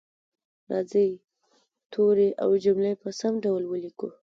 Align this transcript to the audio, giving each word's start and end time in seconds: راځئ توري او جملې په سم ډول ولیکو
راځئ 0.71 1.09
توري 1.91 2.29
او 2.43 2.49
جملې 2.63 2.93
په 3.01 3.09
سم 3.19 3.33
ډول 3.45 3.63
ولیکو 3.67 4.09